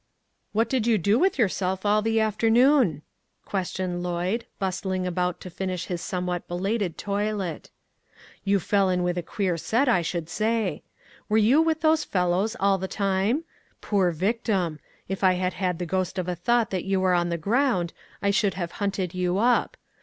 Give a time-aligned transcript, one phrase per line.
[0.51, 3.03] "What did you do with yourself all the afternoon?"
[3.45, 7.69] questioned Lloyd, bustling about to finish his somewhat belated toilet."
[8.43, 10.81] You fell in with a queer set, I should say!
[11.29, 13.43] Were you with those fellows all the time?
[13.79, 14.79] Poor victim!
[15.07, 17.93] If I had had the ghost of a thought that you were on the ground
[18.23, 19.77] I should have hunted you up.